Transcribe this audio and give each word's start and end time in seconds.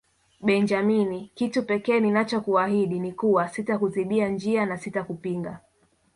Benjamin 0.43 1.29
kitu 1.35 1.63
pekee 1.63 1.99
ninachokuahidi 1.99 2.99
ni 2.99 3.11
kuwa 3.11 3.49
sitakuzibia 3.49 4.29
njia 4.29 4.65
na 4.65 4.77
sitakupinga 4.77 5.59